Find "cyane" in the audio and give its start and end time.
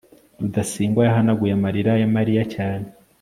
2.53-2.85